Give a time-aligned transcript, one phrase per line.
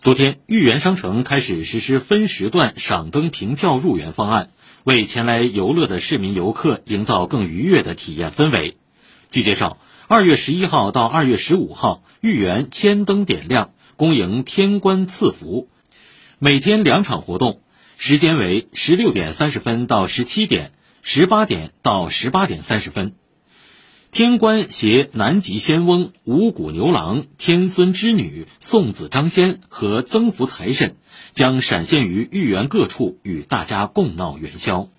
[0.00, 4.48] 昨天，豫园商城开始实施分时段赏灯凭票入园方案，
[4.82, 8.78] 为前来游乐的市民游客营造更愉悦的体验氛围。
[9.28, 9.76] 据介绍，
[10.08, 15.68] 二月十一号到二月十五号，豫园千灯点亮，恭迎天官赐福。
[16.38, 17.60] 每天两场活动，
[17.98, 20.72] 时间为十六点三十分到十七点，
[21.02, 23.12] 十八点到十八点三十分。
[24.12, 30.96] 天官携南极仙翁、五谷牛郎、天孙织女、送子张仙和增福财神，
[31.32, 34.90] 将闪现于豫园各处，与大家共闹元宵。